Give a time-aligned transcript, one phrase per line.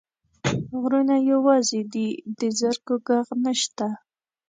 [0.81, 2.07] غرونه یوازي دي،
[2.39, 3.87] د زرکو ږغ نشته